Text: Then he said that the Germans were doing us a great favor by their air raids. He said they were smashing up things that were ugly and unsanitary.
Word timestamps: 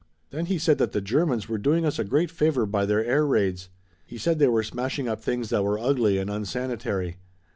Then 0.31 0.47
he 0.47 0.57
said 0.57 0.79
that 0.79 0.93
the 0.93 0.99
Germans 0.99 1.47
were 1.47 1.59
doing 1.59 1.85
us 1.85 1.99
a 1.99 2.03
great 2.03 2.31
favor 2.31 2.65
by 2.65 2.87
their 2.87 3.05
air 3.05 3.23
raids. 3.23 3.69
He 4.03 4.17
said 4.17 4.39
they 4.39 4.47
were 4.47 4.63
smashing 4.63 5.07
up 5.07 5.21
things 5.21 5.49
that 5.49 5.63
were 5.63 5.77
ugly 5.77 6.17
and 6.17 6.27
unsanitary. 6.27 7.17